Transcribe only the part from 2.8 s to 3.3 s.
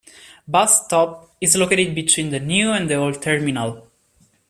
the old